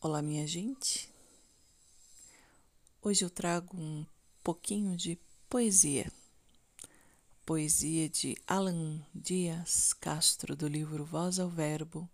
[0.00, 1.10] Olá, minha gente.
[3.02, 4.06] Hoje eu trago um
[4.44, 5.18] pouquinho de
[5.50, 6.08] poesia.
[7.44, 12.08] Poesia de Alan Dias Castro, do livro Voz ao Verbo,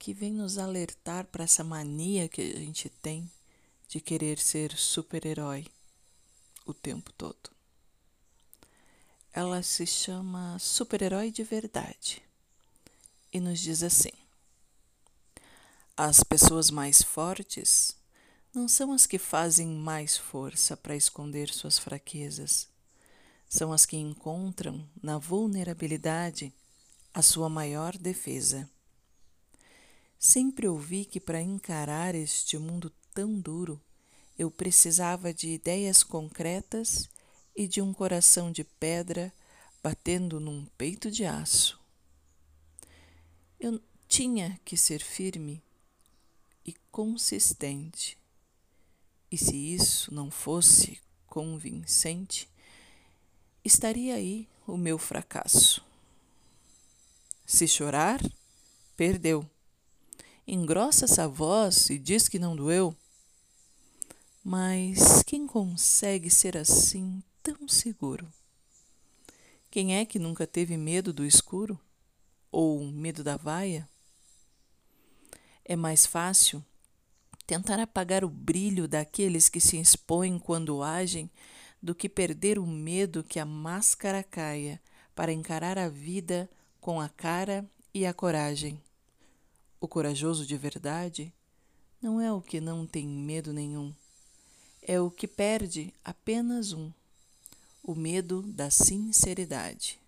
[0.00, 3.30] que vem nos alertar para essa mania que a gente tem
[3.86, 5.68] de querer ser super-herói
[6.66, 7.52] o tempo todo.
[9.32, 12.20] Ela se chama Super-Herói de Verdade
[13.32, 14.23] e nos diz assim.
[15.96, 17.96] As pessoas mais fortes
[18.52, 22.68] não são as que fazem mais força para esconder suas fraquezas.
[23.48, 26.52] São as que encontram na vulnerabilidade
[27.12, 28.68] a sua maior defesa.
[30.18, 33.80] Sempre ouvi que para encarar este mundo tão duro
[34.36, 37.08] eu precisava de ideias concretas
[37.54, 39.32] e de um coração de pedra
[39.80, 41.80] batendo num peito de aço.
[43.60, 45.62] Eu tinha que ser firme
[46.94, 48.16] consistente.
[49.28, 52.48] E se isso não fosse convincente,
[53.64, 55.84] estaria aí o meu fracasso.
[57.44, 58.20] Se chorar,
[58.96, 59.44] perdeu.
[60.46, 62.96] Engrossa essa voz e diz que não doeu.
[64.44, 68.32] Mas quem consegue ser assim tão seguro?
[69.68, 71.76] Quem é que nunca teve medo do escuro?
[72.52, 73.88] Ou medo da vaia?
[75.64, 76.64] É mais fácil
[77.46, 81.30] tentar apagar o brilho daqueles que se expõem quando agem
[81.82, 84.80] do que perder o medo que a máscara caia
[85.14, 86.48] para encarar a vida
[86.80, 88.80] com a cara e a coragem.
[89.80, 91.32] O corajoso de verdade
[92.00, 93.94] não é o que não tem medo nenhum,
[94.80, 96.90] é o que perde apenas um:
[97.82, 100.00] o medo da sinceridade.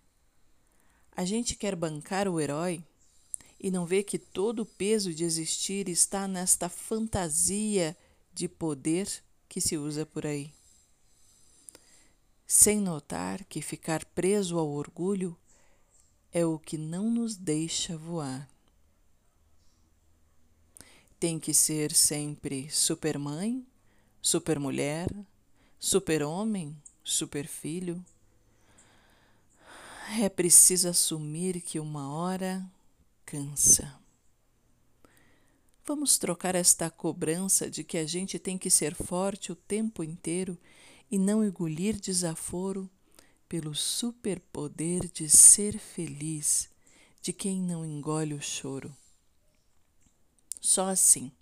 [1.14, 2.82] A gente quer bancar o herói
[3.58, 7.96] e não vê que todo o peso de existir está nesta fantasia
[8.32, 9.08] de poder
[9.48, 10.52] que se usa por aí.
[12.46, 15.36] Sem notar que ficar preso ao orgulho
[16.32, 18.48] é o que não nos deixa voar.
[21.18, 23.66] Tem que ser sempre supermãe,
[24.20, 25.08] supermulher,
[25.80, 28.04] super-homem, super-filho.
[30.20, 32.64] É preciso assumir que uma hora
[33.26, 34.00] cansa.
[35.84, 40.56] Vamos trocar esta cobrança de que a gente tem que ser forte o tempo inteiro
[41.10, 42.88] e não engolir desaforo
[43.48, 46.68] pelo superpoder de ser feliz
[47.20, 48.96] de quem não engole o choro.
[50.60, 51.32] Só assim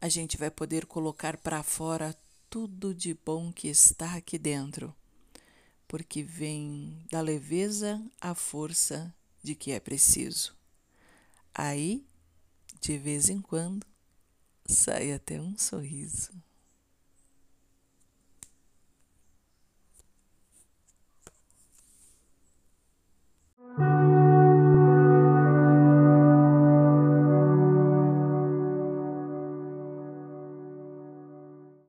[0.00, 2.14] a gente vai poder colocar para fora
[2.50, 4.94] tudo de bom que está aqui dentro,
[5.88, 10.54] porque vem da leveza a força de que é preciso.
[11.54, 12.04] Aí,
[12.80, 13.86] de vez em quando,
[14.66, 16.32] sai até um sorriso.